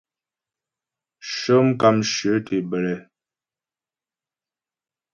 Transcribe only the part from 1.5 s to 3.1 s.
mkàmshyə tě bə́lɛ.